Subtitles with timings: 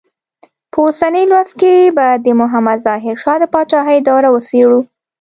[0.71, 4.79] په اوسني لوست کې به د محمد ظاهر شاه د پاچاهۍ دوره وڅېړو.